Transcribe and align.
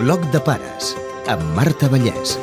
Bloc 0.00 0.22
de 0.32 0.40
pares, 0.40 0.94
amb 1.28 1.42
Marta 1.52 1.84
Vallès. 1.92 2.38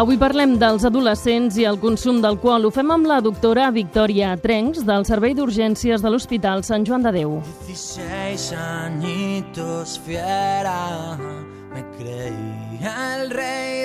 Avui 0.00 0.16
parlem 0.16 0.54
dels 0.56 0.86
adolescents 0.88 1.58
i 1.60 1.66
el 1.68 1.76
consum 1.82 2.22
d'alcohol. 2.24 2.64
Ho 2.64 2.70
fem 2.72 2.88
amb 2.94 3.10
la 3.10 3.18
doctora 3.20 3.68
Victòria 3.74 4.32
Trencs, 4.40 4.80
del 4.88 5.04
Servei 5.04 5.36
d'Urgències 5.36 6.00
de 6.00 6.14
l'Hospital 6.14 6.64
Sant 6.64 6.88
Joan 6.88 7.04
de 7.04 7.12
Déu. 7.18 7.36
16 7.68 8.54
añitos 8.56 10.00
fiera, 10.06 11.18
me 11.74 11.84
creía 11.98 12.96
el 13.20 13.28
mundo. 13.28 13.79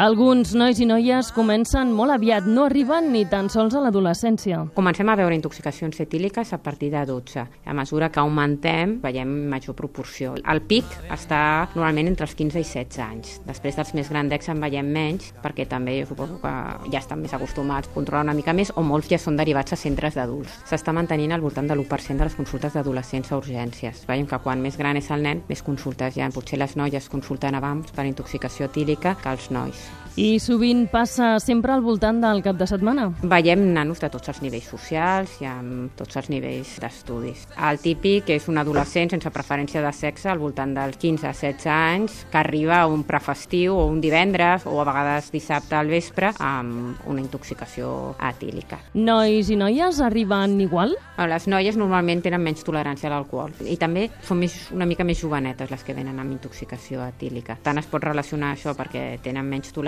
Alguns 0.00 0.54
nois 0.56 0.78
i 0.80 0.86
noies 0.88 1.28
comencen 1.36 1.90
molt 1.92 2.14
aviat, 2.14 2.46
no 2.48 2.62
arriben 2.64 3.10
ni 3.12 3.26
tan 3.28 3.50
sols 3.52 3.74
a 3.76 3.82
l'adolescència. 3.84 4.62
Comencem 4.72 5.10
a 5.12 5.16
veure 5.20 5.36
intoxicacions 5.36 5.98
etíliques 6.00 6.54
a 6.56 6.58
partir 6.64 6.88
de 6.94 7.02
12. 7.04 7.42
A 7.68 7.74
mesura 7.76 8.08
que 8.08 8.22
augmentem, 8.22 8.94
veiem 9.02 9.34
major 9.52 9.76
proporció. 9.76 10.32
El 10.40 10.62
pic 10.64 10.88
està 11.12 11.40
normalment 11.74 12.08
entre 12.08 12.24
els 12.24 12.32
15 12.38 12.62
i 12.62 12.64
16 12.64 13.02
anys. 13.04 13.34
Després 13.44 13.76
dels 13.76 13.92
més 13.98 14.08
grandecs 14.08 14.48
en 14.48 14.64
veiem 14.64 14.88
menys, 14.88 15.34
perquè 15.44 15.68
també 15.68 15.98
jo 15.98 16.08
suposo 16.14 16.40
que 16.40 16.54
ja 16.94 17.04
estan 17.04 17.20
més 17.20 17.36
acostumats 17.36 17.92
a 17.92 17.98
controlar 17.98 18.24
una 18.30 18.38
mica 18.40 18.56
més, 18.56 18.72
o 18.72 18.80
molts 18.80 19.12
ja 19.12 19.20
són 19.20 19.36
derivats 19.36 19.76
a 19.76 19.80
centres 19.84 20.16
d'adults. 20.16 20.62
S'està 20.72 20.96
mantenint 20.96 21.36
al 21.36 21.44
voltant 21.44 21.68
de 21.68 21.76
l'1% 21.76 22.16
de 22.16 22.30
les 22.30 22.40
consultes 22.40 22.72
d'adolescents 22.72 23.34
a 23.34 23.42
urgències. 23.44 24.08
Veiem 24.08 24.24
que 24.32 24.40
quan 24.40 24.64
més 24.64 24.80
gran 24.80 24.96
és 24.96 25.12
el 25.12 25.28
nen, 25.28 25.44
més 25.52 25.60
consultes 25.60 26.16
hi 26.16 26.24
ha. 26.24 26.32
Potser 26.32 26.56
les 26.56 26.78
noies 26.80 27.12
consulten 27.12 27.60
abans 27.60 27.92
per 27.92 28.08
intoxicació 28.08 28.72
etílica 28.72 29.18
que 29.20 29.36
els 29.36 29.52
nois. 29.52 29.89
I 30.20 30.40
sovint 30.42 30.88
passa 30.90 31.38
sempre 31.38 31.70
al 31.72 31.80
voltant 31.80 32.18
del 32.20 32.42
cap 32.42 32.56
de 32.58 32.66
setmana. 32.66 33.06
Veiem 33.22 33.62
nanos 33.72 34.02
de 34.02 34.08
tots 34.10 34.28
els 34.28 34.40
nivells 34.42 34.66
socials 34.68 35.36
i 35.40 35.46
amb 35.46 35.94
tots 35.96 36.18
els 36.18 36.26
nivells 36.32 36.74
d'estudis. 36.82 37.46
El 37.54 37.78
típic 37.80 38.28
és 38.34 38.48
un 38.50 38.58
adolescent 38.58 39.14
sense 39.14 39.30
preferència 39.30 39.80
de 39.80 39.92
sexe 39.96 40.28
al 40.28 40.42
voltant 40.42 40.74
dels 40.74 40.98
15 41.00 41.28
a 41.28 41.32
16 41.32 41.68
anys 41.72 42.18
que 42.32 42.40
arriba 42.42 42.80
a 42.80 42.88
un 42.90 43.04
prefestiu 43.08 43.78
o 43.78 43.86
un 43.86 44.02
divendres 44.02 44.66
o 44.66 44.80
a 44.82 44.86
vegades 44.88 45.30
dissabte 45.32 45.78
al 45.78 45.88
vespre 45.88 46.34
amb 46.36 47.00
una 47.06 47.22
intoxicació 47.22 48.16
etílica. 48.18 48.80
Nois 48.98 49.48
i 49.48 49.56
noies 49.56 50.02
arriben 50.04 50.58
igual? 50.60 50.96
Les 51.30 51.46
noies 51.48 51.78
normalment 51.80 52.24
tenen 52.24 52.42
menys 52.42 52.66
tolerància 52.66 53.08
a 53.08 53.14
l'alcohol 53.14 53.54
i 53.62 53.78
també 53.80 54.08
són 54.26 54.42
més, 54.42 54.58
una 54.74 54.88
mica 54.90 55.06
més 55.06 55.22
jovenetes 55.22 55.70
les 55.70 55.86
que 55.86 55.94
venen 55.94 56.18
amb 56.18 56.34
intoxicació 56.34 57.06
etílica. 57.06 57.60
Tant 57.62 57.78
es 57.78 57.88
pot 57.88 58.04
relacionar 58.04 58.56
això 58.56 58.74
perquè 58.76 59.14
tenen 59.22 59.46
menys 59.46 59.70
tolerància 59.70 59.79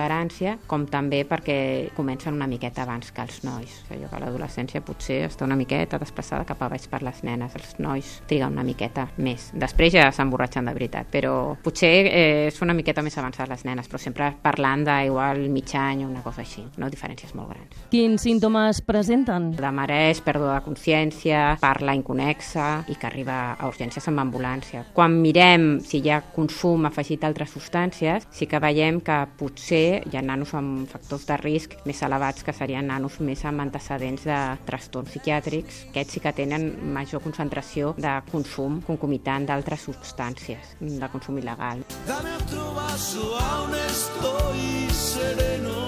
com 0.67 0.87
també 0.91 1.23
perquè 1.29 1.91
comencen 1.97 2.35
una 2.35 2.49
miqueta 2.51 2.83
abans 2.83 3.13
que 3.13 3.23
els 3.23 3.43
nois. 3.45 3.79
Jo 3.91 4.09
que 4.11 4.21
l'adolescència 4.21 4.83
potser 4.85 5.23
està 5.29 5.45
una 5.45 5.57
miqueta 5.57 5.99
desplaçada 6.01 6.47
cap 6.49 6.63
a 6.63 6.69
baix 6.73 6.89
per 6.89 7.03
les 7.03 7.23
nenes. 7.27 7.55
Els 7.59 7.79
nois 7.79 8.13
triguen 8.29 8.53
una 8.53 8.65
miqueta 8.67 9.09
més. 9.19 9.51
Després 9.55 9.93
ja 9.95 10.09
s'emborratxen 10.13 10.69
de 10.69 10.75
veritat, 10.77 11.09
però 11.13 11.57
potser 11.63 11.93
eh, 12.09 12.51
són 12.55 12.71
una 12.71 12.79
miqueta 12.79 13.03
més 13.03 13.17
avançades 13.19 13.51
les 13.53 13.65
nenes, 13.69 13.89
però 13.91 14.01
sempre 14.01 14.31
parlant 14.43 14.85
d'igual 14.87 15.45
mig 15.53 15.73
any 15.77 16.05
o 16.05 16.09
una 16.09 16.23
cosa 16.25 16.43
així, 16.43 16.65
no 16.81 16.91
diferències 16.93 17.35
molt 17.39 17.53
grans. 17.53 17.85
Quins 17.93 18.25
símptomes 18.27 18.83
presenten? 18.87 19.51
De 19.59 19.73
marès, 19.75 20.23
pèrdua 20.25 20.59
de 20.59 20.67
consciència, 20.67 21.43
parla 21.63 21.97
inconexa 21.99 22.69
i 22.89 22.97
que 22.97 23.09
arriba 23.09 23.39
a 23.55 23.69
urgències 23.71 24.07
amb 24.11 24.23
ambulància. 24.25 24.85
Quan 24.97 25.19
mirem 25.23 25.81
si 25.85 26.03
hi 26.03 26.13
ha 26.13 26.23
consum 26.35 26.87
afegit 26.89 27.23
d'altres 27.23 27.53
substàncies, 27.55 28.27
sí 28.31 28.49
que 28.49 28.61
veiem 28.63 29.01
que 29.05 29.19
potser 29.39 29.72
hi 29.77 30.17
ha 30.17 30.23
nanos 30.23 30.53
amb 30.59 30.89
factors 30.91 31.25
de 31.29 31.37
risc 31.41 31.77
més 31.89 32.03
elevats 32.05 32.45
que 32.45 32.55
serien 32.57 32.87
nanos 32.91 33.19
més 33.25 33.45
amb 33.49 33.65
antecedents 33.65 34.27
de 34.29 34.39
trastorns 34.69 35.13
psiquiàtrics. 35.13 35.87
Aquests 35.91 36.19
sí 36.19 36.23
que 36.25 36.33
tenen 36.37 36.69
major 36.95 37.23
concentració 37.25 37.95
de 37.97 38.13
consum 38.31 38.81
concomitant 38.87 39.49
d'altres 39.49 39.87
substàncies, 39.89 40.77
de 40.81 41.11
consum 41.13 41.41
il·legal. 41.41 41.85
Dame 42.07 42.37
otro 42.37 42.69
vaso, 42.77 43.33
aún 43.39 43.75
estoy 43.87 44.91
sereno. 44.93 45.87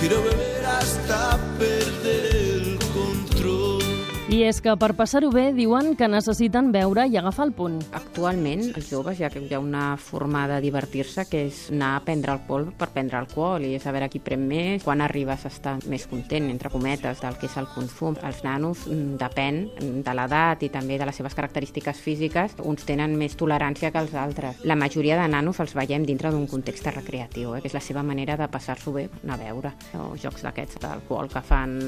Quiero 0.00 0.22
beber 0.22 0.64
hasta 0.66 1.38
perder. 1.58 2.33
I 4.34 4.40
és 4.42 4.56
que 4.58 4.72
per 4.74 4.96
passar-ho 4.98 5.28
bé 5.30 5.52
diuen 5.54 5.92
que 5.94 6.08
necessiten 6.10 6.72
veure 6.74 7.04
i 7.06 7.14
agafar 7.20 7.44
el 7.46 7.52
punt. 7.54 7.76
Actualment, 7.94 8.64
els 8.74 8.88
joves 8.90 9.20
ja 9.20 9.28
que 9.30 9.38
hi 9.38 9.52
ha 9.54 9.60
una 9.62 9.92
forma 9.94 10.40
de 10.50 10.56
divertir-se 10.64 11.22
que 11.30 11.44
és 11.46 11.60
anar 11.70 11.92
a 11.94 12.00
prendre 12.02 12.32
alcohol 12.32 12.64
per 12.74 12.88
prendre 12.90 13.20
alcohol 13.20 13.62
i 13.62 13.76
és 13.76 13.86
a 13.86 13.92
qui 14.10 14.18
pren 14.18 14.42
més, 14.48 14.82
quan 14.82 15.04
arribes 15.06 15.44
a 15.44 15.52
estar 15.52 15.76
més 15.86 16.08
content, 16.10 16.48
entre 16.50 16.72
cometes, 16.72 17.20
del 17.22 17.36
que 17.38 17.46
és 17.46 17.54
el 17.62 17.68
consum. 17.76 18.16
Els 18.26 18.42
nanos 18.42 18.88
mm, 18.88 19.12
depèn 19.22 19.60
de 20.02 20.16
l'edat 20.18 20.66
i 20.66 20.68
també 20.68 20.98
de 20.98 21.06
les 21.06 21.14
seves 21.14 21.38
característiques 21.38 22.02
físiques, 22.02 22.58
uns 22.58 22.82
tenen 22.82 23.14
més 23.14 23.38
tolerància 23.38 23.92
que 23.94 24.02
els 24.02 24.18
altres. 24.18 24.64
La 24.64 24.74
majoria 24.74 25.20
de 25.20 25.28
nanos 25.30 25.62
els 25.62 25.76
veiem 25.78 26.02
dintre 26.02 26.34
d'un 26.34 26.48
context 26.50 26.90
recreatiu, 26.90 27.54
eh, 27.54 27.62
que 27.62 27.70
és 27.70 27.78
la 27.78 27.84
seva 27.84 28.02
manera 28.02 28.34
de 28.36 28.50
passar-s'ho 28.50 28.98
bé, 28.98 29.06
anar 29.22 29.38
a 29.38 29.42
veure, 29.44 29.74
o 29.94 30.10
jocs 30.18 30.42
d'aquests 30.42 30.82
d'alcohol 30.82 31.30
que 31.30 31.46
fan 31.54 31.78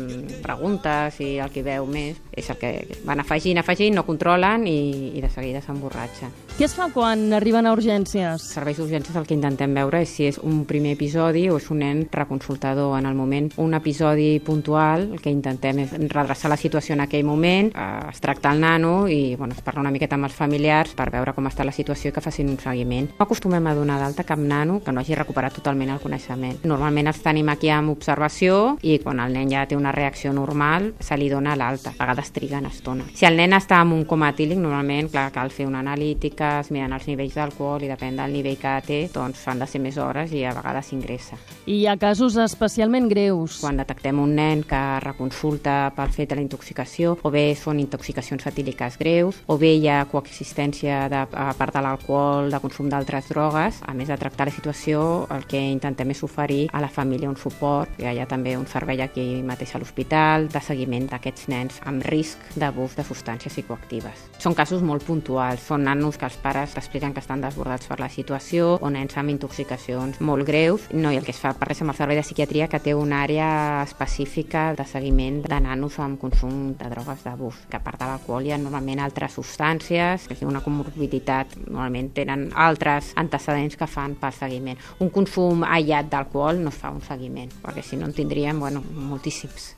preguntes 0.47 1.19
i 1.27 1.35
el 1.43 1.51
que 1.51 1.67
veu 1.67 1.91
més 1.91 2.23
és 2.37 2.51
el 2.53 2.59
que 2.61 2.73
van 3.09 3.21
afegint, 3.21 3.59
afegint, 3.59 3.97
no 3.97 4.05
controlen 4.07 4.67
i, 4.69 5.17
i 5.17 5.25
de 5.25 5.31
seguida 5.33 5.63
s'emborratxen. 5.65 6.35
Què 6.57 6.65
es 6.65 6.73
fa 6.77 6.87
quan 6.89 7.35
arriben 7.37 7.67
a 7.69 7.73
urgències? 7.75 8.45
Serveis 8.55 8.79
d'urgències 8.81 9.17
el 9.19 9.27
que 9.29 9.35
intentem 9.37 9.75
veure 9.77 10.03
és 10.05 10.13
si 10.13 10.25
és 10.29 10.39
un 10.41 10.63
primer 10.69 10.95
episodi 10.97 11.47
o 11.53 11.59
és 11.61 11.67
un 11.73 11.83
nen 11.83 11.99
reconsultador 12.13 12.95
en 12.97 13.09
el 13.09 13.17
moment. 13.17 13.51
Un 13.61 13.77
episodi 13.77 14.39
puntual, 14.41 15.09
el 15.17 15.21
que 15.21 15.33
intentem 15.33 15.83
és 15.85 15.93
redreçar 16.13 16.49
la 16.53 16.57
situació 16.57 16.95
en 16.97 17.05
aquell 17.05 17.27
moment, 17.29 17.73
eh, 17.75 18.09
es 18.09 18.23
tracta 18.25 18.53
el 18.53 18.61
nano 18.61 19.09
i 19.09 19.35
bueno, 19.37 19.53
es 19.53 19.61
parla 19.61 19.83
una 19.85 19.93
miqueta 19.93 20.17
amb 20.17 20.31
els 20.31 20.37
familiars 20.37 20.95
per 20.97 21.11
veure 21.13 21.35
com 21.37 21.49
està 21.51 21.65
la 21.65 21.77
situació 21.77 22.09
i 22.11 22.17
que 22.17 22.25
facin 22.25 22.49
un 22.53 22.61
seguiment. 22.63 23.11
No 23.19 23.27
acostumem 23.27 23.67
a 23.67 23.75
donar 23.77 23.99
d'alta 24.01 24.25
cap 24.25 24.41
nano 24.41 24.81
que 24.85 24.93
no 24.93 25.01
hagi 25.01 25.15
recuperat 25.15 25.57
totalment 25.61 25.93
el 25.93 26.01
coneixement. 26.01 26.65
Normalment 26.65 27.13
els 27.13 27.21
tenim 27.25 27.49
aquí 27.53 27.69
amb 27.69 27.93
observació 27.93 28.77
i 28.81 28.99
quan 29.05 29.21
el 29.21 29.37
nen 29.37 29.53
ja 29.53 29.67
té 29.69 29.77
una 29.77 29.93
reacció 29.93 30.33
normal 30.33 30.95
se 31.01 31.17
li 31.17 31.29
dona 31.29 31.57
l'alta. 31.57 31.93
A 31.97 32.05
vegades 32.05 32.26
es 32.27 32.33
triguen 32.35 32.67
estona. 32.67 33.07
Si 33.15 33.27
el 33.29 33.39
nen 33.39 33.55
està 33.57 33.81
en 33.85 33.95
un 33.95 34.05
coma 34.09 34.33
etílic, 34.35 34.59
normalment 34.61 35.11
clar, 35.13 35.29
cal 35.35 35.53
fer 35.55 35.69
una 35.69 35.81
analítica, 35.85 36.59
es 36.61 36.73
miren 36.75 36.97
els 36.97 37.07
nivells 37.09 37.37
d'alcohol 37.39 37.87
i 37.87 37.91
depèn 37.91 38.19
del 38.19 38.35
nivell 38.35 38.59
que 38.61 38.75
té, 38.87 39.01
doncs 39.15 39.45
han 39.47 39.63
de 39.63 39.69
ser 39.71 39.81
més 39.83 39.99
hores 40.03 40.33
i 40.35 40.43
a 40.45 40.55
vegades 40.57 40.91
s'ingressa. 40.91 41.39
I 41.67 41.81
hi 41.81 41.87
ha 41.87 41.97
casos 42.01 42.37
especialment 42.43 43.09
greus. 43.11 43.61
Quan 43.63 43.79
detectem 43.81 44.19
un 44.23 44.35
nen 44.39 44.65
que 44.67 44.83
reconsulta 45.05 45.93
pel 45.97 46.13
fet 46.15 46.33
de 46.33 46.41
la 46.41 46.45
intoxicació, 46.45 47.17
o 47.23 47.33
bé 47.33 47.47
són 47.59 47.81
intoxicacions 47.83 48.47
etíliques 48.51 48.99
greus, 48.99 49.41
o 49.47 49.59
bé 49.61 49.75
hi 49.77 49.89
ha 49.93 50.03
coexistència 50.11 51.07
de, 51.13 51.23
a 51.27 51.49
part 51.59 51.77
de 51.77 51.85
l'alcohol, 51.85 52.51
de 52.51 52.61
consum 52.63 52.91
d'altres 52.91 53.31
drogues, 53.31 53.81
a 53.87 53.95
més 53.95 54.11
de 54.11 54.19
tractar 54.19 54.49
la 54.49 54.55
situació, 54.55 55.27
el 55.35 55.47
que 55.47 55.61
intentem 55.61 56.11
és 56.15 56.23
oferir 56.27 56.67
a 56.73 56.83
la 56.83 56.91
família 56.91 57.31
un 57.31 57.39
suport, 57.39 57.99
hi 58.01 58.19
ha 58.19 58.29
també 58.31 58.57
un 58.59 58.67
servei 58.71 59.03
aquí 59.05 59.27
mateix 59.47 59.75
a 59.75 59.83
l'hospital, 59.83 60.49
de 60.53 60.63
seguiment 60.63 61.09
d'aquests 61.11 61.49
nens 61.53 61.81
amb 61.87 62.03
risc 62.07 62.16
d'abús 62.57 62.97
de 62.97 63.05
substàncies 63.05 63.53
psicoactives. 63.53 64.23
Són 64.41 64.55
casos 64.57 64.83
molt 64.85 65.05
puntuals, 65.05 65.61
són 65.61 65.85
nanos 65.85 66.17
que 66.17 66.27
els 66.29 66.39
pares 66.41 66.77
expliquen 66.77 67.13
que 67.13 67.21
estan 67.21 67.43
desbordats 67.45 67.89
per 67.91 67.99
la 68.01 68.09
situació 68.13 68.77
o 68.81 68.91
nens 68.91 69.17
amb 69.21 69.35
intoxicacions 69.35 70.21
molt 70.25 70.47
greus. 70.49 70.89
No, 70.93 71.13
i 71.13 71.21
el 71.21 71.27
que 71.27 71.35
es 71.35 71.41
fa 71.43 71.53
per 71.57 71.69
res 71.71 71.83
amb 71.85 71.93
el 71.93 71.99
servei 71.99 72.17
de 72.17 72.25
psiquiatria 72.25 72.69
que 72.73 72.81
té 72.81 72.95
una 72.97 73.23
àrea 73.27 73.51
específica 73.85 74.71
de 74.79 74.87
seguiment 74.89 75.43
de 75.45 75.61
nanos 75.61 75.99
amb 76.01 76.21
consum 76.21 76.73
de 76.79 76.91
drogues 76.93 77.25
d'abús, 77.27 77.61
que 77.71 77.77
a 77.77 77.85
part 77.85 78.01
de 78.01 78.09
l'alcohol 78.09 78.47
hi 78.47 78.55
ha 78.55 78.61
normalment 78.61 79.03
altres 79.05 79.37
substàncies, 79.37 80.29
que 80.31 80.47
una 80.47 80.63
comorbiditat, 80.63 81.57
normalment 81.67 82.13
tenen 82.15 82.49
altres 82.55 83.13
antecedents 83.19 83.77
que 83.77 83.91
fan 83.91 84.15
per 84.21 84.33
seguiment. 84.37 84.79
Un 85.03 85.11
consum 85.11 85.67
aïllat 85.67 86.11
d'alcohol 86.13 86.63
no 86.63 86.73
fa 86.75 86.95
un 86.95 87.03
seguiment, 87.03 87.51
perquè 87.65 87.85
si 87.85 87.99
no 88.01 88.07
en 88.07 88.17
tindríem, 88.17 88.61
bueno, 88.63 88.85
moltíssims. 88.95 89.75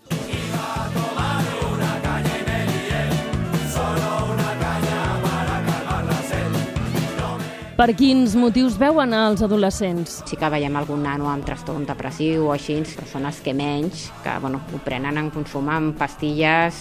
Per 7.78 7.92
quins 7.94 8.32
motius 8.34 8.74
veuen 8.74 9.12
als 9.14 9.38
adolescents? 9.46 10.16
Sí 10.26 10.34
que 10.34 10.48
veiem 10.50 10.74
algun 10.80 11.04
nano 11.06 11.28
amb 11.30 11.44
trastorn 11.46 11.84
depressiu 11.86 12.48
o 12.48 12.50
així, 12.50 12.74
però 12.96 13.06
són 13.06 13.28
els 13.28 13.38
que 13.44 13.52
menys, 13.54 14.08
que 14.24 14.32
bueno, 14.42 14.58
ho 14.74 14.80
prenen 14.82 15.20
en 15.20 15.28
consum 15.30 15.70
amb 15.70 15.94
pastilles 16.00 16.80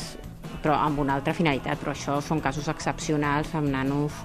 però 0.64 0.74
amb 0.82 0.98
una 1.04 1.14
altra 1.20 1.36
finalitat, 1.38 1.78
però 1.78 1.94
això 1.94 2.18
són 2.26 2.42
casos 2.42 2.66
excepcionals 2.74 3.54
amb 3.54 3.70
nanos 3.76 4.18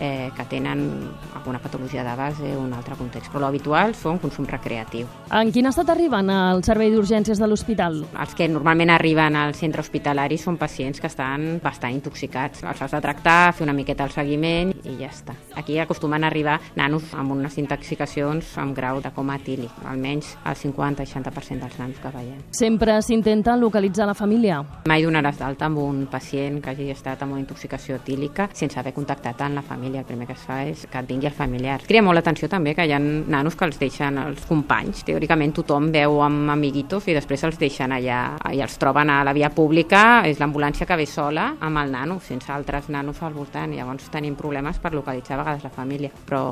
eh, 0.00 0.30
que 0.36 0.44
tenen 0.44 1.10
alguna 1.34 1.58
patologia 1.58 2.04
de 2.04 2.16
base 2.16 2.56
o 2.56 2.62
un 2.62 2.72
altre 2.72 2.96
context. 2.98 3.32
Però 3.32 3.42
l'habitual 3.42 3.94
són 3.98 4.18
consum 4.22 4.46
recreatiu. 4.48 5.08
En 5.34 5.52
quin 5.52 5.68
estat 5.70 5.90
arriben 5.92 6.30
al 6.32 6.62
servei 6.66 6.92
d'urgències 6.92 7.40
de 7.40 7.48
l'hospital? 7.48 8.00
Els 8.18 8.34
que 8.38 8.48
normalment 8.48 8.92
arriben 8.94 9.36
al 9.36 9.54
centre 9.58 9.82
hospitalari 9.84 10.38
són 10.38 10.58
pacients 10.60 11.00
que 11.00 11.10
estan 11.10 11.58
bastant 11.62 11.94
intoxicats. 11.94 12.62
Els 12.64 12.82
has 12.82 12.94
de 12.94 13.02
tractar, 13.04 13.52
fer 13.56 13.66
una 13.66 13.76
miqueta 13.76 14.06
el 14.06 14.14
seguiment 14.14 14.72
i 14.84 14.96
ja 15.00 15.10
està. 15.10 15.36
Aquí 15.58 15.78
acostumen 15.78 16.24
a 16.24 16.30
arribar 16.30 16.58
nanos 16.76 17.12
amb 17.14 17.34
unes 17.36 17.58
intoxicacions 17.58 18.54
amb 18.58 18.76
grau 18.76 19.02
de 19.02 19.12
coma 19.14 19.38
etílic, 19.38 19.72
almenys 19.88 20.34
el 20.44 20.56
50-60% 20.56 21.64
dels 21.64 21.78
nanos 21.80 22.00
que 22.02 22.12
veiem. 22.14 22.40
Sempre 22.54 22.98
s'intenta 23.02 23.56
localitzar 23.56 24.06
la 24.08 24.16
família. 24.18 24.60
Mai 24.88 25.04
donaràs 25.04 25.40
d'alta 25.40 25.68
amb 25.68 25.82
un 25.82 26.06
pacient 26.10 26.60
que 26.62 26.72
hagi 26.72 26.90
estat 26.94 27.22
amb 27.24 27.34
una 27.36 27.42
intoxicació 27.42 27.98
etílica 27.98 28.48
sense 28.54 28.78
haver 28.78 28.94
contactat 28.96 29.42
amb 29.46 29.58
la 29.58 29.62
família. 29.62 29.87
El 29.96 30.04
primer 30.04 30.26
que 30.26 30.34
es 30.36 30.42
fa 30.44 30.58
és 30.68 30.84
que 30.90 30.98
et 31.00 31.08
vingui 31.08 31.26
el 31.26 31.34
familiar. 31.34 31.80
Cria 31.88 32.02
molt 32.04 32.18
l'atenció 32.18 32.48
també 32.50 32.74
que 32.76 32.84
hi 32.86 32.92
ha 32.92 32.98
nanos 33.00 33.56
que 33.56 33.64
els 33.64 33.78
deixen 33.80 34.18
els 34.20 34.44
companys. 34.46 35.02
Teòricament 35.08 35.54
tothom 35.56 35.88
veu 35.94 36.20
amb 36.22 36.52
amiguitos 36.52 37.08
i 37.08 37.16
després 37.16 37.42
els 37.48 37.58
deixen 37.58 37.92
allà 37.96 38.20
i 38.52 38.60
els 38.60 38.76
troben 38.78 39.10
a 39.10 39.22
la 39.24 39.32
via 39.32 39.50
pública. 39.50 40.22
És 40.28 40.38
l'ambulància 40.42 40.86
que 40.86 40.98
ve 41.00 41.06
sola 41.06 41.54
amb 41.60 41.82
el 41.82 41.92
nano, 41.94 42.18
sense 42.20 42.52
altres 42.52 42.90
nanos 42.92 43.22
al 43.22 43.34
voltant. 43.34 43.72
Llavors 43.74 44.10
tenim 44.12 44.36
problemes 44.36 44.78
per 44.78 44.92
localitzar 44.94 45.38
a 45.38 45.42
vegades 45.42 45.64
la 45.64 45.72
família, 45.74 46.12
però 46.28 46.42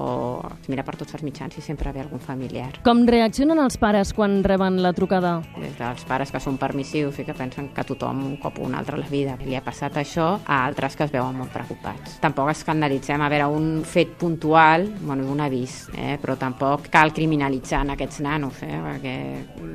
es 0.62 0.70
mira 0.72 0.84
per 0.86 0.96
tots 0.96 1.14
els 1.14 1.26
mitjans 1.26 1.58
i 1.58 1.64
sempre 1.64 1.92
ve 1.92 2.02
algun 2.04 2.22
familiar. 2.22 2.72
Com 2.86 3.04
reaccionen 3.06 3.60
els 3.62 3.76
pares 3.76 4.12
quan 4.16 4.42
reben 4.44 4.80
la 4.82 4.94
trucada? 4.96 5.36
Des 5.60 5.76
dels 5.78 6.06
pares 6.08 6.32
que 6.32 6.40
són 6.42 6.58
permissius 6.58 7.20
i 7.20 7.26
que 7.28 7.36
pensen 7.36 7.70
que 7.74 7.84
tothom 7.86 8.24
un 8.26 8.36
cop 8.42 8.58
o 8.58 8.66
un 8.66 8.74
altre 8.74 8.96
a 8.96 9.02
la 9.02 9.10
vida 9.10 9.36
li 9.44 9.56
ha 9.56 9.62
passat 9.64 9.98
això, 10.00 10.32
a 10.46 10.62
altres 10.64 10.96
que 10.96 11.04
es 11.04 11.12
veuen 11.12 11.36
molt 11.36 11.52
preocupats. 11.54 12.18
Tampoc 12.22 12.50
escandalitzem, 12.52 13.22
a 13.26 13.30
veure, 13.32 13.46
un 13.50 13.82
fet 13.84 14.14
puntual, 14.18 14.86
bueno, 15.00 15.26
un 15.30 15.40
avís, 15.42 15.88
eh? 15.96 16.16
però 16.22 16.36
tampoc 16.38 16.86
cal 16.92 17.12
criminalitzar 17.12 17.82
en 17.82 17.90
aquests 17.96 18.20
nanos, 18.22 18.60
eh? 18.62 18.78
perquè 18.84 19.16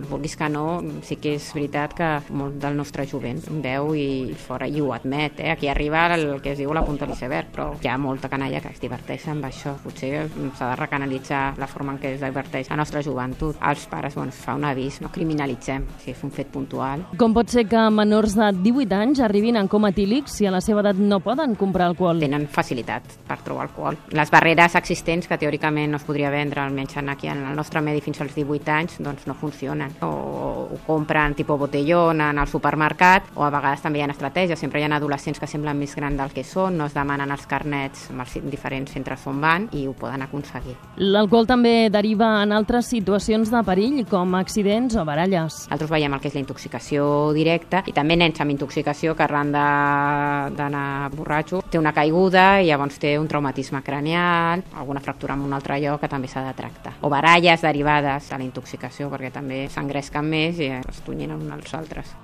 vulguis 0.09 0.38
que 0.39 0.48
no, 0.50 0.65
sí 1.03 1.18
que 1.21 1.36
és 1.36 1.50
veritat 1.56 1.95
que 1.98 2.09
molt 2.31 2.56
del 2.62 2.77
nostre 2.80 3.06
jovent 3.09 3.42
veu 3.63 3.92
i 3.98 4.31
fora 4.39 4.69
i 4.71 4.80
ho 4.80 4.92
admet, 4.95 5.42
eh? 5.44 5.51
aquí 5.51 5.68
arriba 5.68 6.07
el 6.15 6.39
que 6.42 6.53
es 6.53 6.62
diu 6.62 6.71
la 6.74 6.86
punta 6.86 7.06
de 7.06 7.12
l'iceberg, 7.12 7.51
però 7.51 7.68
hi 7.81 7.92
ha 7.92 7.98
molta 8.00 8.30
canalla 8.31 8.62
que 8.63 8.71
es 8.71 8.80
diverteix 8.81 9.27
amb 9.31 9.50
això, 9.50 9.75
potser 9.83 10.13
s'ha 10.57 10.71
de 10.71 10.80
recanalitzar 10.80 11.42
la 11.59 11.68
forma 11.68 11.95
en 11.95 12.00
què 12.01 12.13
es 12.15 12.24
diverteix 12.24 12.71
la 12.71 12.80
nostra 12.80 13.04
joventut. 13.04 13.59
Els 13.68 13.86
pares, 13.92 14.15
bueno, 14.15 14.31
fa 14.31 14.56
un 14.56 14.65
avís, 14.68 15.01
no 15.04 15.12
criminalitzem, 15.12 15.86
si 16.04 16.15
és 16.15 16.24
un 16.24 16.31
fet 16.31 16.51
puntual. 16.54 17.04
Com 17.19 17.36
pot 17.36 17.51
ser 17.51 17.65
que 17.69 17.83
menors 17.92 18.38
de 18.39 18.51
18 18.62 18.97
anys 19.01 19.24
arribin 19.27 19.59
en 19.59 19.69
coma 19.71 19.92
etílic 19.92 20.31
si 20.31 20.47
a 20.47 20.54
la 20.54 20.63
seva 20.63 20.83
edat 20.86 21.00
no 21.00 21.19
poden 21.24 21.57
comprar 21.59 21.89
alcohol? 21.92 22.21
Tenen 22.24 22.47
facilitat 22.51 23.19
per 23.27 23.41
trobar 23.44 23.68
alcohol. 23.70 23.98
Les 24.12 24.32
barreres 24.32 24.76
existents 24.80 25.28
que 25.28 25.38
teòricament 25.42 25.92
no 25.92 26.00
es 26.02 26.06
podria 26.08 26.32
vendre, 26.34 26.62
almenys 26.62 26.98
aquí 27.02 27.28
en 27.28 27.46
el 27.48 27.56
nostre 27.56 27.82
medi 27.82 28.02
fins 28.02 28.22
als 28.22 28.36
18 28.36 28.72
anys, 28.72 28.98
doncs 29.00 29.28
no 29.28 29.34
funcionen. 29.34 29.96
O 30.02 30.68
ho 30.72 30.80
compren 30.86 31.36
tipus 31.36 31.60
botellón 31.60 32.22
en 32.22 32.38
el 32.38 32.48
supermercat, 32.48 33.32
o 33.36 33.46
a 33.46 33.50
vegades 33.50 33.82
també 33.82 34.00
hi 34.00 34.06
ha 34.06 34.12
estratègies, 34.12 34.60
sempre 34.60 34.82
hi 34.82 34.86
ha 34.86 34.96
adolescents 34.96 35.40
que 35.40 35.48
semblen 35.48 35.80
més 35.80 35.96
grans 35.96 36.18
del 36.18 36.34
que 36.34 36.44
són, 36.44 36.78
no 36.78 36.88
es 36.90 36.96
demanen 36.96 37.32
els 37.32 37.46
carnets 37.48 38.10
amb 38.12 38.26
els 38.26 38.38
diferents 38.52 38.92
centres 38.92 39.26
on 39.28 39.42
van 39.42 39.68
i 39.78 39.86
ho 39.88 39.94
poden 39.98 40.22
aconseguir. 40.26 40.76
L'alcohol 40.98 41.48
també 41.48 41.90
deriva 41.94 42.42
en 42.44 42.52
altres 42.56 42.90
situacions 42.92 43.52
de 43.52 43.64
perill, 43.68 44.02
com 44.10 44.36
accidents 44.36 44.96
o 44.96 45.06
baralles. 45.08 45.66
Nosaltres 45.68 45.92
veiem 45.92 46.14
el 46.14 46.22
que 46.22 46.32
és 46.32 46.38
la 46.38 46.44
intoxicació 46.44 47.06
directa 47.36 47.84
i 47.88 47.96
també 47.96 48.18
nens 48.20 48.42
amb 48.42 48.54
intoxicació 48.54 49.16
que 49.16 49.26
arran 49.26 49.52
d'anar 49.52 51.12
borratxo 51.16 51.62
té 51.72 51.80
una 51.80 51.94
caiguda 51.96 52.62
i 52.62 52.70
llavors 52.70 53.00
té 53.02 53.16
un 53.21 53.29
traumatisme 53.31 53.81
cranial, 53.85 54.63
alguna 54.75 55.00
fractura 55.00 55.35
en 55.38 55.45
un 55.45 55.53
altre 55.53 55.79
lloc 55.81 56.01
que 56.01 56.12
també 56.12 56.27
s'ha 56.27 56.44
de 56.47 56.53
tractar. 56.57 56.95
O 57.01 57.09
baralles 57.09 57.62
derivades 57.62 58.29
de 58.29 58.38
la 58.38 58.47
intoxicació 58.47 59.09
perquè 59.13 59.31
també 59.31 59.68
s'engresquen 59.69 60.27
més 60.27 60.59
i 60.59 60.71
es 60.81 61.03
tunyinen 61.06 61.39
uns 61.41 61.53
als 61.59 61.75
altres. 61.79 62.15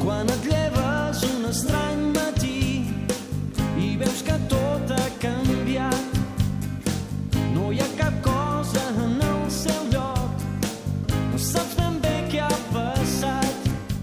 Quan 0.00 0.30
et 0.32 0.46
lleves 0.48 1.26
un 1.34 1.50
estrany 1.50 1.99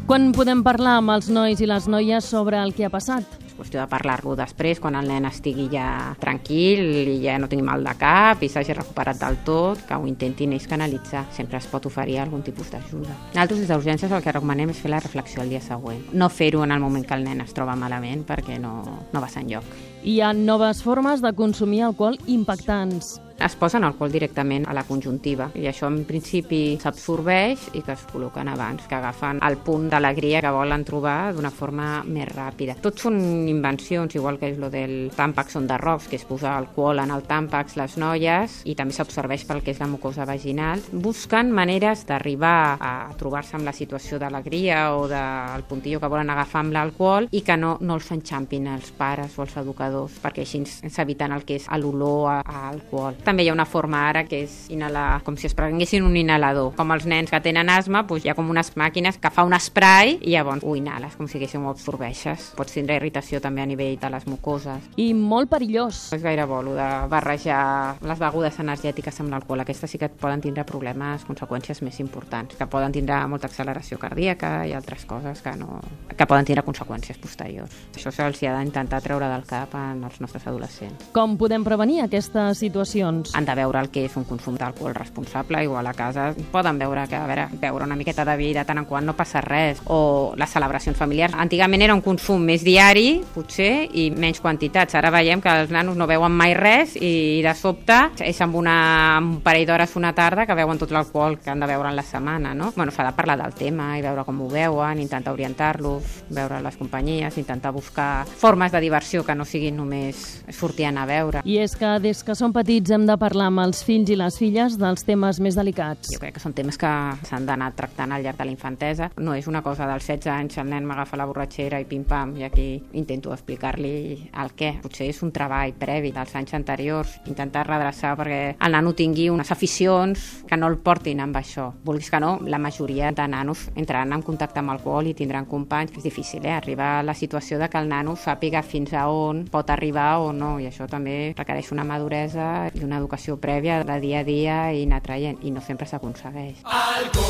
Quan 0.07 0.30
podem 0.31 0.62
parlar 0.63 1.01
amb 1.01 1.12
els 1.12 1.25
nois 1.27 1.59
i 1.59 1.65
les 1.68 1.83
noies 1.92 2.24
sobre 2.24 2.56
el 2.63 2.69
que 2.71 2.86
ha 2.88 2.89
passat? 2.89 3.25
És 3.44 3.51
qüestió 3.57 3.81
de 3.81 3.89
parlar-lo 3.92 4.38
després, 4.39 4.80
quan 4.80 4.95
el 4.95 5.09
nen 5.12 5.27
estigui 5.27 5.65
ja 5.74 6.13
tranquil 6.21 6.80
i 7.12 7.18
ja 7.25 7.36
no 7.36 7.50
tingui 7.51 7.65
mal 7.68 7.83
de 7.83 7.92
cap 8.00 8.39
i 8.39 8.48
s'hagi 8.48 8.77
recuperat 8.77 9.19
del 9.19 9.42
tot, 9.44 9.83
que 9.83 10.00
ho 10.00 10.07
intentin 10.07 10.56
ells 10.56 10.69
canalitzar. 10.71 11.25
Sempre 11.36 11.59
es 11.59 11.68
pot 11.68 11.92
oferir 11.92 12.21
algun 12.24 12.39
tipus 12.48 12.71
d'ajuda. 12.71 13.19
Nosaltres 13.36 13.65
des 13.65 13.74
d'urgències 13.74 14.15
el 14.15 14.24
que 14.24 14.38
recomanem 14.39 14.71
és 14.71 14.80
fer 14.80 14.95
la 14.95 15.04
reflexió 15.04 15.44
el 15.44 15.51
dia 15.51 15.59
següent. 15.59 16.00
No 16.15 16.31
fer-ho 16.31 16.63
en 16.63 16.71
el 16.71 16.80
moment 16.80 17.04
que 17.04 17.19
el 17.19 17.27
nen 17.27 17.44
es 17.44 17.51
troba 17.51 17.75
malament 17.75 18.24
perquè 18.31 18.62
no, 18.63 18.77
no 19.12 19.19
va 19.19 19.27
ser 19.27 19.44
enlloc. 19.44 19.68
Hi 20.07 20.21
ha 20.21 20.31
noves 20.31 20.86
formes 20.88 21.19
de 21.19 21.36
consumir 21.36 21.83
alcohol 21.83 22.15
impactants. 22.31 23.18
Es 23.37 23.53
posen 23.55 23.83
alcohol 23.85 24.09
directament 24.11 24.63
a 24.65 24.73
la 24.73 24.81
conjuntiva 24.87 25.51
i 25.53 25.67
això 25.69 25.85
en 25.91 25.99
principi 26.09 26.79
s'absorbeix 26.81 27.67
i 27.77 27.83
que 27.85 27.93
es 27.93 28.05
col·loquen 28.09 28.49
abans, 28.49 28.87
que 28.89 28.95
agafen 28.97 29.37
el 29.45 29.59
punt 29.61 29.85
d'alegria 29.91 30.41
que 30.41 30.53
volen 30.53 30.81
trobar 30.87 31.35
d'una 31.35 31.51
forma 31.53 32.01
més 32.01 32.25
ràpida. 32.31 32.73
Tots 32.81 33.05
són 33.05 33.19
invencions, 33.45 34.15
igual 34.17 34.39
que 34.41 34.49
és 34.49 34.57
lo 34.57 34.71
del 34.73 35.11
tàmpax 35.13 35.59
on 35.59 35.67
de 35.69 35.77
rocs, 35.77 36.07
que 36.09 36.17
és 36.17 36.25
posar 36.25 36.55
alcohol 36.57 37.03
en 37.03 37.13
el 37.13 37.27
tàmpax 37.29 37.77
les 37.77 37.99
noies 38.01 38.57
i 38.65 38.73
també 38.79 38.97
s'absorbeix 38.97 39.45
pel 39.45 39.61
que 39.61 39.75
és 39.75 39.83
la 39.83 39.89
mucosa 39.91 40.25
vaginal. 40.25 40.81
Busquen 40.91 41.53
maneres 41.53 42.07
d'arribar 42.09 42.77
a 42.81 43.13
trobar-se 43.21 43.55
amb 43.59 43.69
la 43.69 43.75
situació 43.77 44.17
d'alegria 44.17 44.95
o 44.97 45.05
del 45.11 45.67
puntillo 45.69 46.01
que 46.01 46.09
volen 46.09 46.33
agafar 46.33 46.65
amb 46.65 46.73
l'alcohol 46.73 47.29
i 47.29 47.43
que 47.45 47.59
no, 47.59 47.75
no 47.85 48.01
els 48.01 48.09
enxampin 48.17 48.65
els 48.73 48.89
pares 48.97 49.37
o 49.37 49.45
els 49.45 49.55
educadors, 49.61 50.17
perquè 50.25 50.41
així 50.41 50.65
s'eviten 50.65 51.37
el 51.37 51.45
que 51.45 51.61
és 51.61 51.69
l'olor 51.77 52.31
a, 52.33 52.41
a 52.41 52.67
alcohol. 52.73 53.13
També 53.27 53.44
hi 53.44 53.50
ha 53.51 53.53
una 53.53 53.65
forma 53.68 54.06
ara 54.07 54.21
que 54.24 54.38
és 54.45 54.53
inhalar, 54.71 55.19
com 55.25 55.35
si 55.35 55.50
es 55.50 55.56
prenguessin 55.56 56.06
un 56.07 56.15
inhalador. 56.15 56.69
Com 56.77 56.94
els 56.95 57.03
nens 57.12 57.27
que 57.33 57.41
tenen 57.44 57.68
asma, 57.68 58.06
doncs 58.07 58.24
hi 58.24 58.31
ha 58.31 58.35
com 58.38 58.47
unes 58.53 58.69
màquines 58.79 59.18
que 59.19 59.31
fa 59.35 59.44
un 59.44 59.51
spray 59.59 60.13
i 60.21 60.31
llavors 60.31 60.63
ho 60.63 60.75
inhales, 60.79 61.18
com 61.19 61.27
si 61.27 61.35
ho 61.35 61.63
absorbeixes. 61.68 62.53
Pots 62.56 62.77
tindre 62.77 62.95
irritació 62.95 63.41
també 63.44 63.62
a 63.62 63.68
nivell 63.68 63.97
de 64.00 64.12
les 64.13 64.27
mucoses. 64.31 64.85
I 64.95 65.09
molt 65.13 65.50
perillós. 65.51 66.13
És 66.15 66.24
gaire 66.24 66.45
bo, 66.47 66.62
de 66.63 66.88
barrejar 67.12 67.97
les 68.07 68.19
begudes 68.21 68.62
energètiques 68.63 69.19
amb 69.19 69.35
l'alcohol. 69.35 69.65
Aquestes 69.65 69.91
sí 69.91 70.00
que 70.00 70.07
et 70.07 70.15
poden 70.15 70.39
tindre 70.41 70.63
problemes, 70.63 71.27
conseqüències 71.27 71.83
més 71.83 72.00
importants, 72.00 72.56
que 72.56 72.69
poden 72.71 72.95
tindre 72.95 73.19
molta 73.27 73.51
acceleració 73.51 74.00
cardíaca 74.00 74.62
i 74.69 74.71
altres 74.71 75.03
coses 75.03 75.44
que, 75.44 75.51
no, 75.59 75.81
que 76.15 76.30
poden 76.30 76.47
tindre 76.47 76.63
conseqüències 76.63 77.19
posteriors. 77.19 77.75
Això 77.97 78.13
se'ls 78.15 78.39
ha 78.47 78.56
d'intentar 78.56 79.03
treure 79.03 79.27
del 79.27 79.44
cap 79.50 79.75
en 79.75 80.06
els 80.07 80.21
nostres 80.23 80.47
adolescents. 80.47 81.12
Com 81.12 81.35
podem 81.35 81.68
prevenir 81.68 82.06
aquestes 82.06 82.63
situacions? 82.63 83.16
Han 83.33 83.45
de 83.45 83.55
veure 83.55 83.79
el 83.79 83.89
que 83.93 84.05
és 84.05 84.17
un 84.17 84.25
consum 84.27 84.57
d'alcohol 84.57 84.95
responsable, 84.95 85.63
igual 85.63 85.87
a 85.87 85.93
casa 85.93 86.33
poden 86.51 86.79
veure 86.79 87.07
que, 87.07 87.15
a 87.15 87.27
veure, 87.27 87.47
beure 87.61 87.85
una 87.85 87.95
miqueta 87.95 88.25
de 88.25 88.37
vi 88.37 88.53
de 88.53 88.65
tant 88.65 88.81
en 88.81 88.87
quant 88.89 89.05
no 89.05 89.15
passa 89.17 89.41
res, 89.41 89.81
o 89.85 90.33
les 90.37 90.49
celebracions 90.49 90.97
familiars. 90.97 91.35
Antigament 91.37 91.85
era 91.85 91.95
un 91.95 92.03
consum 92.06 92.44
més 92.44 92.63
diari, 92.65 93.21
potser, 93.33 93.87
i 93.94 94.09
menys 94.11 94.42
quantitats. 94.44 94.95
Ara 94.97 95.11
veiem 95.13 95.42
que 95.42 95.53
els 95.63 95.73
nanos 95.73 95.97
no 95.97 96.07
veuen 96.09 96.33
mai 96.33 96.56
res 96.57 96.95
i 96.99 97.42
de 97.45 97.53
sobte 97.57 97.97
és 98.23 98.42
amb 98.44 98.56
una, 98.59 98.77
un 99.21 99.39
parell 99.45 99.68
d'hores 99.68 99.95
una 99.97 100.13
tarda 100.15 100.45
que 100.45 100.56
veuen 100.57 100.77
tot 100.77 100.92
l'alcohol 100.94 101.39
que 101.42 101.51
han 101.51 101.59
de 101.59 101.69
veure 101.69 101.89
en 101.89 101.95
la 101.97 102.06
setmana, 102.06 102.53
no? 102.53 102.71
Bueno, 102.75 102.92
s'ha 102.92 103.06
de 103.07 103.15
parlar 103.18 103.37
del 103.42 103.56
tema 103.57 103.92
i 103.97 104.03
veure 104.06 104.23
com 104.27 104.42
ho 104.45 104.49
veuen, 104.51 105.01
intentar 105.01 105.33
orientar-los, 105.33 106.23
veure 106.30 106.61
les 106.63 106.77
companyies, 106.77 107.37
intentar 107.37 107.73
buscar 107.73 108.25
formes 108.27 108.71
de 108.71 108.81
diversió 108.83 109.23
que 109.25 109.35
no 109.35 109.45
siguin 109.45 109.77
només 109.77 110.44
sortir 110.53 110.87
a 110.87 111.06
veure. 111.06 111.42
I 111.44 111.57
és 111.63 111.75
que 111.75 111.97
des 112.03 112.21
que 112.23 112.35
som 112.37 112.53
petits 112.53 112.92
hem 112.94 113.06
de 113.07 113.16
parlar 113.19 113.47
amb 113.52 113.61
els 113.64 113.80
fills 113.87 114.09
i 114.11 114.18
les 114.19 114.35
filles 114.40 114.76
dels 114.80 115.06
temes 115.07 115.40
més 115.44 115.56
delicats. 115.57 116.11
Jo 116.14 116.19
crec 116.21 116.35
que 116.35 116.44
són 116.44 116.56
temes 116.57 116.78
que 116.80 116.90
s'han 117.30 117.45
d'anar 117.47 117.71
tractant 117.78 118.11
al 118.11 118.23
llarg 118.26 118.40
de 118.40 118.47
la 118.49 118.54
infantesa. 118.54 119.09
No 119.18 119.35
és 119.37 119.47
una 119.47 119.61
cosa 119.64 119.87
dels 119.87 120.06
16 120.06 120.31
anys, 120.33 120.57
el 120.61 120.69
nen 120.71 120.85
m'agafa 120.87 121.19
la 121.19 121.28
borratxera 121.30 121.80
i 121.81 121.87
pim-pam, 121.87 122.35
i 122.37 122.45
aquí 122.47 122.68
intento 122.99 123.31
explicar-li 123.33 123.94
el 124.42 124.54
què. 124.57 124.73
Potser 124.83 125.07
és 125.11 125.21
un 125.23 125.31
treball 125.35 125.76
previ 125.80 126.11
dels 126.16 126.35
anys 126.35 126.56
anteriors, 126.57 127.18
intentar 127.31 127.66
redreçar 127.68 128.16
perquè 128.19 128.42
el 128.59 128.76
nano 128.76 128.94
tingui 128.97 129.30
unes 129.31 129.52
aficions 129.56 130.28
que 130.47 130.59
no 130.59 130.68
el 130.68 130.78
portin 130.83 131.23
amb 131.23 131.40
això. 131.40 131.69
Vulguis 131.85 132.11
que 132.11 132.21
no, 132.23 132.37
la 132.44 132.59
majoria 132.59 133.11
de 133.16 133.28
nanos 133.28 133.68
entraran 133.76 134.14
en 134.14 134.26
contacte 134.26 134.59
amb 134.59 134.76
alcohol 134.76 135.07
i 135.07 135.16
tindran 135.18 135.47
companys. 135.47 135.95
És 135.97 136.04
difícil, 136.04 136.45
eh? 136.45 136.56
Arribar 136.57 136.97
a 136.99 137.04
la 137.04 137.16
situació 137.16 137.59
de 137.59 137.69
que 137.69 137.80
el 137.80 137.90
nano 137.90 138.18
sàpiga 138.19 138.64
fins 138.64 138.94
a 138.94 139.07
on 139.09 139.45
pot 139.52 139.69
arribar 139.71 140.18
o 140.23 140.33
no, 140.33 140.57
i 140.59 140.68
això 140.69 140.87
també 140.90 141.33
requereix 141.37 141.71
una 141.71 141.85
maduresa 141.87 142.68
i 142.73 142.83
una 142.83 142.96
educació 142.99 143.37
prèvia 143.42 143.83
de 143.83 143.99
dia 144.04 144.19
a 144.21 144.27
dia 144.27 144.57
i 144.73 144.83
anar 144.85 145.01
traient, 145.06 145.39
i 145.44 145.51
no 145.51 145.61
sempre 145.61 145.87
s'aconsegueix. 145.89 146.63
Per 146.63 147.27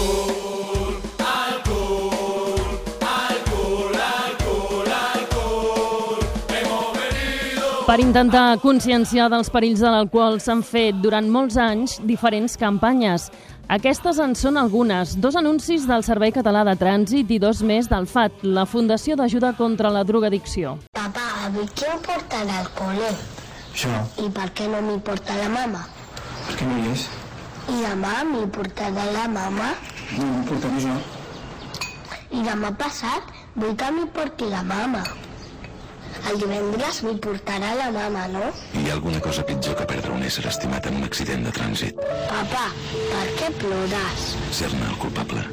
Per 7.88 8.04
intentar 8.04 8.60
conscienciar 8.60 9.30
dels 9.32 9.48
perills 9.48 9.80
de 9.80 9.88
l'alcohol 9.88 10.42
s'han 10.44 10.60
fet 10.60 10.98
durant 11.00 11.30
molts 11.32 11.56
anys 11.56 11.96
diferents 12.10 12.58
campanyes. 12.60 13.30
Aquestes 13.78 14.20
en 14.20 14.36
són 14.36 14.60
algunes. 14.60 15.16
Dos 15.24 15.40
anuncis 15.40 15.88
del 15.88 16.04
Servei 16.04 16.36
Català 16.36 16.66
de 16.68 16.76
Trànsit 16.76 17.32
i 17.32 17.40
dos 17.40 17.64
més 17.64 17.88
del 17.88 18.06
FAT, 18.12 18.44
la 18.44 18.68
Fundació 18.68 19.16
d'Ajuda 19.16 19.56
contra 19.56 19.90
la 19.90 20.04
Drogadicció. 20.04 20.78
Papá, 21.00 21.26
avui 21.48 21.66
qui 21.74 21.88
em 21.88 22.04
portarà 22.04 22.62
al 22.66 22.72
col·le? 22.76 23.37
Jo, 23.78 23.94
I 24.24 24.30
per 24.34 24.48
què 24.58 24.66
no 24.72 24.80
m'hi 24.82 24.98
porta 25.06 25.36
la 25.38 25.50
mama? 25.54 25.84
per 26.48 26.56
què 26.58 26.66
no 26.66 26.78
hi 26.82 26.92
és? 26.94 27.06
I 27.70 27.78
demà 27.84 28.14
m'hi 28.26 28.46
portarà 28.56 29.04
la 29.14 29.28
mama? 29.30 29.68
No, 30.18 30.26
em 30.26 30.44
portaré 30.48 30.80
jo. 30.86 30.96
I 32.32 32.44
demà 32.48 32.72
passat 32.80 33.28
vull 33.56 33.76
que 33.80 33.90
m'hi 33.94 34.06
porti 34.16 34.48
la 34.52 34.64
mama. 34.64 35.04
El 36.32 36.40
divendres 36.42 37.02
m'hi 37.06 37.14
portarà 37.24 37.74
la 37.78 37.90
mama, 37.98 38.24
no? 38.32 38.48
Hi 38.80 38.88
ha 38.90 38.96
alguna 38.96 39.20
cosa 39.24 39.44
pitjor 39.48 39.76
que 39.80 39.86
perdre 39.92 40.16
un 40.16 40.24
ésser 40.30 40.46
estimat 40.50 40.88
en 40.90 40.98
un 41.02 41.06
accident 41.08 41.46
de 41.46 41.54
trànsit. 41.60 42.02
Papà, 42.32 42.66
per 43.12 43.28
què 43.40 43.52
plores? 43.62 44.26
Ser-ne 44.62 44.90
el 44.90 44.98
culpable. 45.04 45.44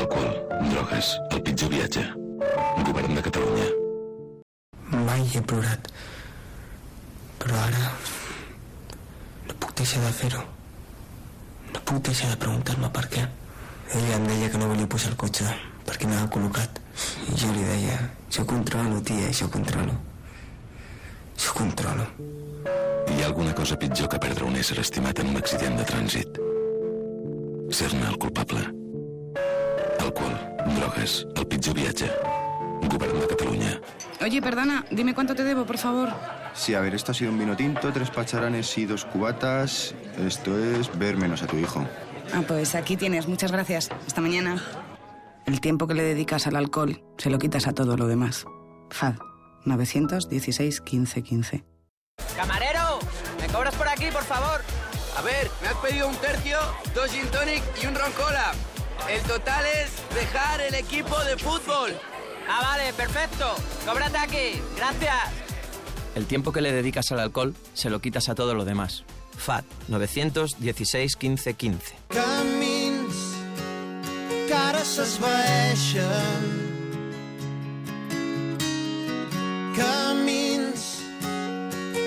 Alcohol, 0.00 0.34
drogues, 0.72 1.14
el 1.30 1.44
pitjor 1.46 1.70
viatge. 1.76 2.04
Govern 2.88 3.14
de 3.14 3.22
Catalunya. 3.28 3.70
Mai 5.06 5.22
he 5.34 5.40
plorat. 5.40 5.88
Però 7.44 7.60
ara... 7.60 7.90
No 9.44 9.54
puc 9.60 9.74
deixar 9.76 10.00
de 10.00 10.12
fer-ho. 10.16 10.40
No 11.74 11.80
puc 11.84 12.00
deixar 12.08 12.30
de 12.32 12.38
preguntar-me 12.40 12.88
per 12.88 13.04
què. 13.12 13.24
Ella 13.92 14.16
em 14.16 14.28
deia 14.30 14.48
que 14.48 14.60
no 14.60 14.70
volia 14.70 14.88
pujar 14.88 15.10
al 15.12 15.18
cotxe 15.20 15.44
perquè 15.84 16.08
m'ha 16.08 16.22
col·locat. 16.32 16.80
I 17.28 17.36
jo 17.36 17.50
li 17.52 17.64
deia, 17.66 17.98
jo 18.32 18.46
controlo, 18.48 19.02
tia, 19.04 19.28
jo 19.36 19.50
controlo. 19.52 19.92
Jo 21.36 21.52
controlo. 21.58 22.06
Hi 23.12 23.18
ha 23.20 23.26
alguna 23.26 23.52
cosa 23.52 23.76
pitjor 23.76 24.08
que 24.08 24.22
perdre 24.22 24.48
un 24.48 24.56
ésser 24.56 24.78
estimat 24.80 25.20
en 25.20 25.34
un 25.34 25.36
accident 25.42 25.76
de 25.76 25.84
trànsit. 25.90 26.40
Ser-ne 27.74 28.08
el 28.08 28.16
culpable. 28.22 28.64
Alcohol, 30.00 30.38
drogues, 30.78 31.20
el 31.36 31.46
pitjor 31.52 31.76
viatge. 31.76 32.08
Govern 32.88 33.20
de 33.20 33.28
Catalunya. 33.34 33.76
Oye, 34.24 34.40
perdona, 34.40 34.80
dime 34.90 35.12
cuánto 35.12 35.34
te 35.34 35.44
debo, 35.44 35.66
por 35.68 35.76
favor. 35.76 36.16
Sí, 36.54 36.74
a 36.74 36.80
ver, 36.80 36.94
esto 36.94 37.12
ha 37.12 37.14
sido 37.14 37.32
un 37.32 37.38
vino 37.38 37.56
tinto, 37.56 37.92
tres 37.92 38.10
pacharanes 38.10 38.78
y 38.78 38.86
dos 38.86 39.04
cubatas. 39.04 39.94
Esto 40.18 40.56
es 40.58 40.96
ver 40.98 41.16
menos 41.16 41.42
a 41.42 41.46
tu 41.46 41.58
hijo. 41.58 41.84
Ah, 42.32 42.42
pues 42.46 42.74
aquí 42.74 42.96
tienes, 42.96 43.26
muchas 43.28 43.52
gracias. 43.52 43.90
Hasta 44.06 44.20
mañana. 44.20 44.62
El 45.46 45.60
tiempo 45.60 45.86
que 45.86 45.94
le 45.94 46.02
dedicas 46.02 46.46
al 46.46 46.56
alcohol 46.56 47.02
se 47.18 47.28
lo 47.28 47.38
quitas 47.38 47.66
a 47.66 47.72
todo 47.74 47.96
lo 47.96 48.06
demás. 48.06 48.46
FAD 48.90 49.16
916 49.64 50.80
15 50.80 51.22
15. 51.22 51.64
¡Camarero! 52.36 52.98
¿Me 53.40 53.48
cobras 53.48 53.74
por 53.74 53.88
aquí, 53.88 54.06
por 54.12 54.22
favor? 54.22 54.62
A 55.16 55.22
ver, 55.22 55.50
me 55.60 55.68
has 55.68 55.76
pedido 55.76 56.08
un 56.08 56.16
tercio, 56.16 56.58
dos 56.94 57.10
gin 57.10 57.26
tonic 57.28 57.62
y 57.82 57.86
un 57.86 57.94
ron 57.94 58.12
cola. 58.12 58.52
El 59.10 59.20
total 59.22 59.64
es 59.66 59.92
dejar 60.14 60.60
el 60.60 60.74
equipo 60.74 61.18
de 61.24 61.36
fútbol. 61.36 61.92
Ah, 62.48 62.60
vale, 62.62 62.92
perfecto. 62.94 63.54
Cóbrate 63.86 64.18
aquí. 64.18 64.62
Gracias. 64.76 65.44
El 66.14 66.26
tiempo 66.26 66.52
que 66.52 66.60
le 66.60 66.72
dedicas 66.72 67.10
al 67.12 67.20
alcohol 67.20 67.54
se 67.74 67.90
lo 67.90 68.00
quitas 68.00 68.28
a 68.28 68.34
todo 68.34 68.54
lo 68.54 68.64
demás. 68.64 69.04
FAT 69.36 69.64
916 69.88 71.16
15 71.16 71.54
15. 71.54 71.94
Camins 72.08 73.16
que 74.46 74.54
ara 74.54 74.84
s'esvaeixen 74.84 76.44
Camins 79.74 80.86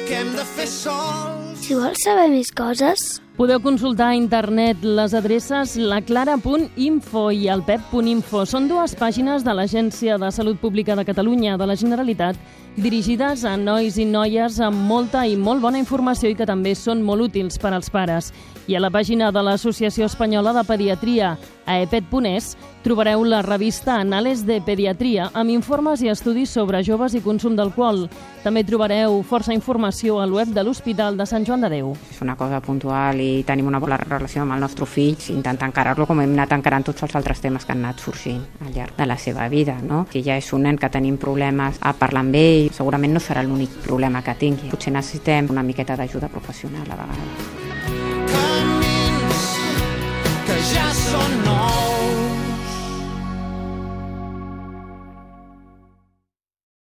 que 0.08 0.16
hem 0.22 0.32
de 0.38 0.46
fer 0.56 0.68
sols 0.72 1.66
Si 1.68 1.76
vols 1.76 2.00
saber 2.06 2.30
més 2.32 2.54
coses, 2.56 3.08
Podeu 3.38 3.60
consultar 3.62 4.08
a 4.10 4.16
internet 4.18 4.82
les 4.82 5.14
adreces 5.14 5.76
laclara.info 5.78 7.28
i 7.30 7.44
el 7.54 7.62
pep.info. 7.68 8.48
Són 8.50 8.66
dues 8.66 8.96
pàgines 8.98 9.46
de 9.46 9.54
l'Agència 9.54 10.16
de 10.18 10.32
Salut 10.34 10.58
Pública 10.58 10.96
de 10.98 11.06
Catalunya 11.06 11.54
de 11.62 11.68
la 11.70 11.76
Generalitat 11.78 12.40
dirigides 12.78 13.42
a 13.42 13.56
nois 13.58 13.96
i 13.98 14.06
noies 14.06 14.60
amb 14.62 14.84
molta 14.86 15.24
i 15.26 15.34
molt 15.34 15.64
bona 15.64 15.80
informació 15.82 16.30
i 16.30 16.36
que 16.38 16.46
també 16.46 16.76
són 16.78 17.02
molt 17.02 17.26
útils 17.26 17.58
per 17.58 17.72
als 17.74 17.90
pares. 17.90 18.30
I 18.70 18.76
a 18.78 18.82
la 18.84 18.92
pàgina 18.94 19.32
de 19.34 19.42
l'Associació 19.42 20.06
Espanyola 20.06 20.54
de 20.54 20.64
Pediatria, 20.68 21.32
a 21.66 21.78
epet.es, 21.82 22.52
trobareu 22.84 23.24
la 23.26 23.42
revista 23.42 23.96
Anales 23.98 24.46
de 24.46 24.60
Pediatria 24.62 25.32
amb 25.34 25.50
informes 25.56 26.04
i 26.06 26.12
estudis 26.14 26.54
sobre 26.54 26.84
joves 26.86 27.16
i 27.18 27.24
consum 27.26 27.58
d'alcohol. 27.58 28.06
També 28.44 28.64
trobareu 28.68 29.24
força 29.26 29.56
informació 29.58 30.22
al 30.22 30.36
web 30.38 30.54
de 30.54 30.64
l'Hospital 30.64 31.18
de 31.18 31.26
Sant 31.26 31.48
Joan 31.48 31.66
de 31.66 31.74
Déu. 31.80 31.96
És 32.12 32.22
una 32.22 32.38
cosa 32.38 32.62
puntual 32.62 33.24
i 33.24 33.27
tenim 33.48 33.68
una 33.70 33.82
bona 33.84 33.98
relació 34.00 34.44
amb 34.44 34.56
el 34.56 34.64
nostre 34.64 34.88
fill, 34.90 35.18
intentar 35.34 35.70
encarar-lo 35.70 36.08
com 36.10 36.22
hem 36.24 36.34
anat 36.38 36.56
encarant 36.58 36.88
tots 36.90 37.06
els 37.08 37.16
altres 37.20 37.42
temes 37.44 37.66
que 37.66 37.76
han 37.76 37.84
anat 37.86 38.04
sorgint 38.04 38.44
al 38.66 38.74
llarg 38.76 38.98
de 38.98 39.10
la 39.10 39.18
seva 39.18 39.48
vida. 39.54 39.78
No? 39.84 40.06
Si 40.12 40.24
ja 40.26 40.38
és 40.40 40.52
un 40.54 40.68
nen 40.68 40.80
que 40.80 40.92
tenim 40.94 41.20
problemes 41.22 41.80
a 41.82 41.94
parlar 41.98 42.26
amb 42.26 42.40
ell, 42.40 42.74
segurament 42.74 43.18
no 43.18 43.24
serà 43.24 43.46
l'únic 43.46 43.80
problema 43.86 44.24
que 44.26 44.38
tingui. 44.40 44.72
Potser 44.74 44.96
necessitem 44.96 45.52
una 45.54 45.66
miqueta 45.66 46.00
d'ajuda 46.00 46.32
professional 46.34 46.88
a 46.88 47.02
vegades. 47.04 47.67